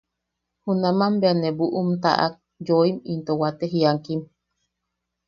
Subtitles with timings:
[0.63, 2.33] Junaman bea ne buʼum taʼak
[2.67, 4.21] yooim into wate jiakim.